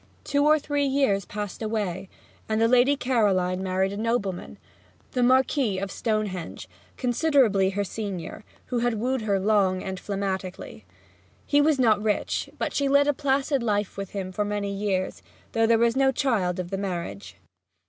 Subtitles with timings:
[0.23, 2.09] Two or three years passed away,
[2.49, 4.57] and the Lady Caroline married a nobleman
[5.11, 10.85] the Marquis of Stonehenge considerably her senior, who had wooed her long and phlegmatically.
[11.45, 15.21] He was not rich, but she led a placid life with him for many years,
[15.51, 17.35] though there was no child of the marriage.